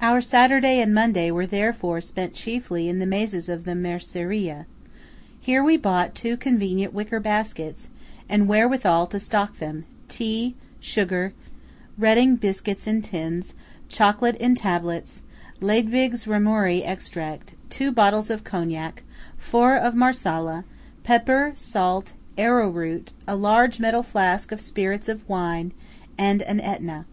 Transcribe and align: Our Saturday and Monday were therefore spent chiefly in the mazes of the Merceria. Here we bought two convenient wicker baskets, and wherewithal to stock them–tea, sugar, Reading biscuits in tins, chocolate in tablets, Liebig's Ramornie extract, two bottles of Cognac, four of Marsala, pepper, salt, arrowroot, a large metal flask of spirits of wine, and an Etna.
Our 0.00 0.20
Saturday 0.20 0.80
and 0.80 0.94
Monday 0.94 1.32
were 1.32 1.48
therefore 1.48 2.00
spent 2.00 2.32
chiefly 2.32 2.88
in 2.88 3.00
the 3.00 3.06
mazes 3.08 3.48
of 3.48 3.64
the 3.64 3.74
Merceria. 3.74 4.66
Here 5.40 5.64
we 5.64 5.76
bought 5.76 6.14
two 6.14 6.36
convenient 6.36 6.94
wicker 6.94 7.18
baskets, 7.18 7.88
and 8.28 8.46
wherewithal 8.46 9.08
to 9.08 9.18
stock 9.18 9.58
them–tea, 9.58 10.54
sugar, 10.78 11.32
Reading 11.98 12.36
biscuits 12.36 12.86
in 12.86 13.02
tins, 13.02 13.56
chocolate 13.88 14.36
in 14.36 14.54
tablets, 14.54 15.22
Liebig's 15.60 16.24
Ramornie 16.24 16.84
extract, 16.86 17.56
two 17.68 17.90
bottles 17.90 18.30
of 18.30 18.44
Cognac, 18.44 19.02
four 19.36 19.76
of 19.76 19.96
Marsala, 19.96 20.62
pepper, 21.02 21.50
salt, 21.56 22.12
arrowroot, 22.38 23.10
a 23.26 23.34
large 23.34 23.80
metal 23.80 24.04
flask 24.04 24.52
of 24.52 24.60
spirits 24.60 25.08
of 25.08 25.28
wine, 25.28 25.72
and 26.16 26.42
an 26.42 26.60
Etna. 26.60 27.06